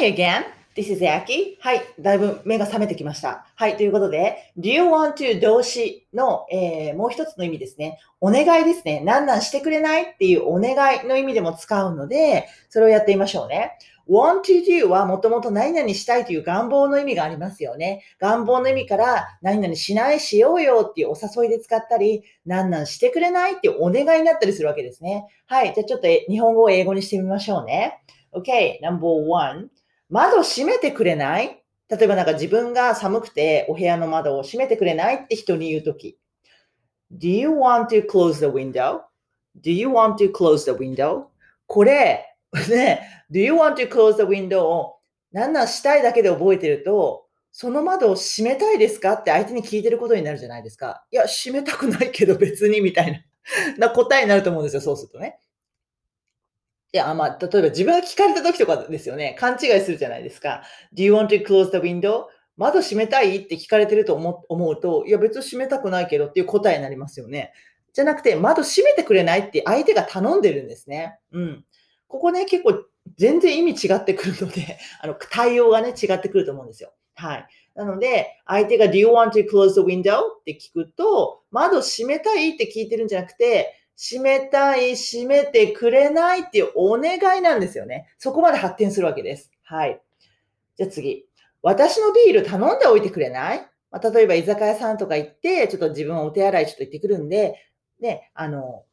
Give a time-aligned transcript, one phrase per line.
[0.00, 0.44] Hi again.
[0.74, 1.58] This is Aki.
[1.60, 1.82] はい。
[2.00, 3.44] だいぶ目が覚めてきました。
[3.54, 3.76] はい。
[3.76, 7.98] ということで、Do you want to 動詞の、えーもう一つの意味ですね。
[8.18, 9.02] お願いですね。
[9.04, 10.72] 何々してくれないっていうお願
[11.04, 13.72] いの意味でも使うので、それをやってみましょうね。
[14.08, 18.02] want to do はもともと何々したいという願望の意味がありますよね。
[18.18, 25.26] 願望の意味から何々しないしようよっていうお誘いで使ったり、何々してくれないっていうお願いになったりするわけですね。
[25.44, 25.74] はい。
[25.74, 28.00] じゃあちょっと日本語を英語にしてみましょうね。
[28.32, 29.68] Okay, number one.
[30.10, 31.62] 窓閉めてくれない？
[31.88, 35.14] 例えばなんか自分が寒くてお部屋の窓を閉めてくれない？
[35.24, 36.18] って人に言うとき。
[37.12, 39.00] Do you want to close the window?
[39.60, 41.24] Do you want to close the window?
[41.66, 42.26] これ、
[42.68, 44.62] ね、Do you want to close the window?
[44.64, 44.96] を
[45.32, 49.14] なんなんしたいだけで覚えてると、その窓を閉めたいですか？
[49.14, 51.04] って相手に聞いてることになるじゃないですか。
[51.10, 53.12] いや、閉めたくないけど別にみたい
[53.78, 55.38] なな答えになると思うんですよ、そうするとね。
[56.92, 59.36] いや、まあ、例えば自分が聞かれた時とかですよね。
[59.38, 60.62] 勘違いするじゃないですか。
[60.94, 62.26] Do you want to close the window?
[62.56, 67.52] 窓閉めたいって聞かれてると思思うと、いや、別に閉めたくないけどっていう答えになりますよね。
[67.92, 71.18] じゃなくて、窓閉めてくれないって相手が頼んでるんですね。
[71.32, 71.64] うん。
[72.08, 72.84] ここね、結構
[73.16, 76.92] 全然意味違ってくるので、 あの、対応がね、違ってくると思うんですよ。
[77.14, 77.46] はい。
[77.74, 80.18] なので、相手が Do you want to close the window?
[80.18, 88.08] って聞くと、窓閉めたいって聞いてるんじゃなくて、閉めたい、閉めてくれないっていうお願いなんですよね。
[88.16, 89.50] そこまで発展するわけです。
[89.62, 90.00] はい。
[90.76, 91.26] じゃあ次。
[91.62, 93.58] 私のビール頼んでおいてくれない、
[93.90, 97.56] まあ、例えば居酒屋さんとか行って、ちょっと自分お手洗いちょっと行ってくるんで、
[98.00, 98.84] ね、あの、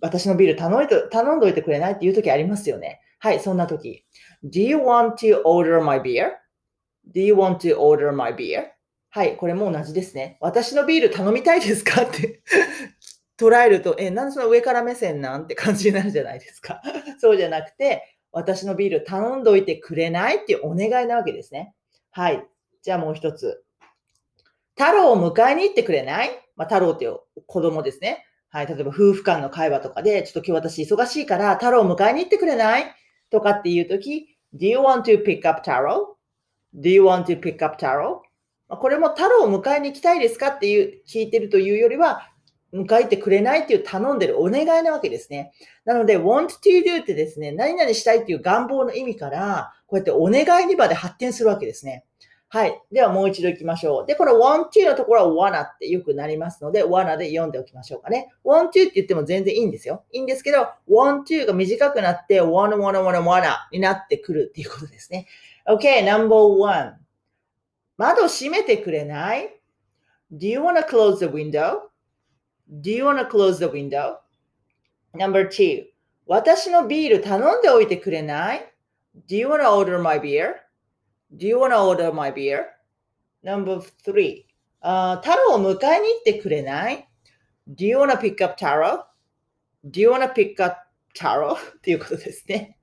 [0.00, 3.02] 私のビール頼んで頼んでおいてくれないっていう時ありますよね。
[3.18, 4.06] はい、そんな時。
[4.42, 8.68] Do you want to order my beer?Do you want to order my beer?
[9.10, 10.38] はい、これも同じですね。
[10.40, 12.02] 私のビール頼みたいですか？
[12.02, 12.42] って
[13.38, 16.80] 捉えると、え、なんでその上から目線なんて感じになるじゃないですか。
[17.18, 21.74] そうじゃなくて、私のビール頼んどいてくれないっていうお願いなわけですね。
[22.10, 22.46] はい。
[22.82, 23.64] じゃあもう一つ。
[24.76, 26.30] 太郎を迎えに行ってくれない？
[26.56, 27.06] まあ、太郎って
[27.46, 28.26] 子供ですね。
[28.48, 28.66] はい。
[28.66, 32.84] 例えば夫婦間の会話とかで、ちょっと今日私忙しいから太郎を迎えに行ってくれない？
[33.30, 38.20] とかっていうとき、Do you want to pick up Taro?Do you want to pick up Taro?
[38.68, 40.48] まあこれも太郎を迎えに行きたいですか？
[40.48, 42.31] っていう聞いてるというよりは、
[42.72, 45.52] 迎えてくれないっていう頼んでるお願いなわけですね。
[45.84, 52.04] なので、want to do ってですね、何々したいっていう願望の意味から、こうやってお願いにまで発展するわけですね。
[52.48, 52.78] はい。
[52.92, 54.06] ではもう一度行きましょう。
[54.06, 58.30] で、この want to のところは wanna ってよくなりますので、wanna で読んでおきましょうかね。
[58.44, 60.04] want to って言っても全然いいんですよ。
[60.12, 65.26] いいんですけど、want to が短くなって wanna, wanna, wanna, wanna になってくるっていうことですね。
[65.66, 66.96] Okay, number one.
[67.96, 69.58] 窓閉めてくれない
[70.30, 71.91] ?Do you wanna close the window?
[72.70, 74.18] Do you wanna close the window?
[75.14, 75.84] Number two.
[76.26, 78.72] 私のビール頼んでおいてくれない
[79.28, 82.64] ?Do you wanna order my beer?Do you wanna order my beer?
[83.44, 84.44] Number three.
[84.80, 87.08] あ太郎を迎えに行ってくれない
[87.68, 90.76] ?Do you wanna pick up Taro?Do you wanna pick up
[91.14, 91.54] Taro?
[91.54, 92.78] っていうことですね。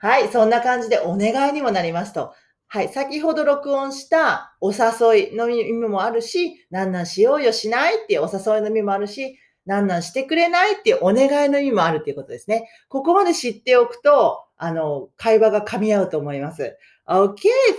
[0.00, 2.34] はい、そんな感じでお願いにもなりますと。
[2.74, 12.68] はい、先ほど録音したお誘いの意味もあるし、なんなんしようよしないっていうお誘いの意味もあるし、なんなんしてくれないっていうお願いの意味もあるっていうことですね。
[12.88, 16.76] ここまで知っておくと、あの、会話が噛み合うと思います。
[17.08, 17.36] Okay,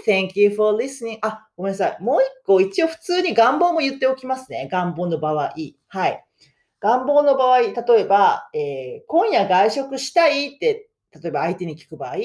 [0.07, 1.17] thank you for listening.
[1.23, 1.97] あ、ごめんなさい。
[1.99, 4.69] もう一個、一応普通に願望も言っておきますね。
[4.71, 5.53] 願望の場合。
[5.89, 6.25] はい。
[6.79, 10.87] 願望の場合、例えば、えー今夜外食したいって、
[11.21, 12.15] 例えば相手に聞く場合、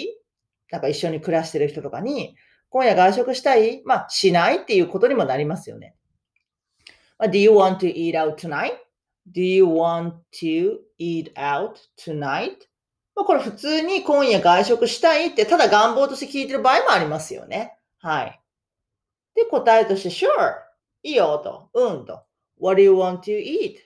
[0.71, 2.37] なんか一緒に暮らしてる人とかに、
[2.71, 3.83] 今夜外食したい？
[3.85, 5.95] まあ、しないっていうことにもなりますよね。
[7.19, 12.57] まあ Do you want to eat out tonight?Do you want to eat out tonight?
[13.15, 17.77] まあ、これ普通に今夜外食したいってただ願望として聞いてる場合もありますよね。
[17.99, 18.41] はい。
[19.35, 20.29] で、答えとして Sure!
[21.03, 21.71] いいよと。
[21.75, 22.23] うんと。
[22.59, 23.77] What do you want to eat?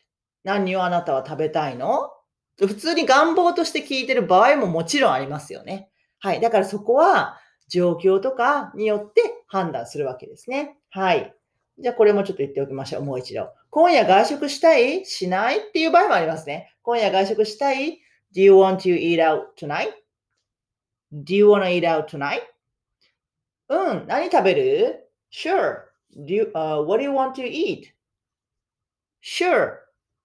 [0.45, 2.11] 何をあなたは食べたいの？
[2.59, 5.91] 普通に願望として聞いてる場合ももちろんありますよね。
[6.21, 6.41] はい。
[6.41, 10.77] だからそこは状況とかによって判断するわけですね。
[10.91, 11.35] はい。
[11.79, 13.05] じゃあこれもちょっと言っておきましょう。
[13.05, 13.49] もう一度。
[13.71, 16.73] 今夜外食したいしないっていう場合もありますね。
[16.83, 18.01] 今夜外食したい
[18.35, 22.43] ?Do you want to eat out tonight?Do you want to eat out tonight?
[23.69, 24.07] うん。
[24.07, 25.85] 何食べる ?Sure.
[26.17, 27.93] Do you,、uh, what do you want to eat?
[29.21, 29.79] Sure.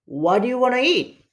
[0.07, 1.24] What do you want to eat?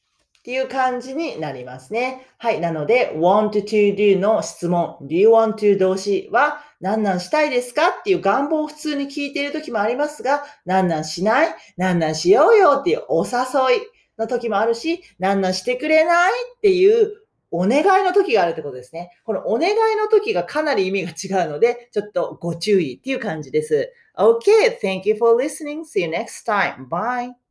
[0.47, 2.25] っていう感じになりますね。
[2.39, 2.61] はい。
[2.61, 11.49] なので、want to do の質問、do you want to 動詞は、何なんしたいですかっていう願望を普通に聞いている時もありますが、何なんしない？
[11.77, 13.33] 何なんしようよっていうお誘
[13.79, 13.81] い
[14.19, 17.13] の時もあるし、何なんしてくれないっていう
[17.51, 19.19] お願いの時があるってことですね。
[19.25, 23.93] このお願いの時がかなり意味が違うので、ちょっとご注意っていう感じです。
[24.17, 25.81] Okay, thank you for listening.
[25.81, 26.89] See you next time.
[26.89, 27.46] Bye.